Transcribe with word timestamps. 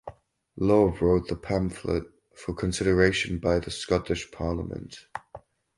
Law 0.55 0.97
wrote 0.99 1.27
the 1.27 1.35
pamphlet 1.35 2.05
for 2.33 2.55
consideration 2.55 3.37
by 3.37 3.59
the 3.59 3.69
Scottish 3.69 4.31
Parliament. 4.31 5.05